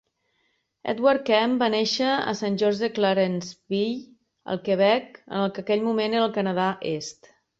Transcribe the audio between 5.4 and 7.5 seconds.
el que en aquell moment era el Canadà Est.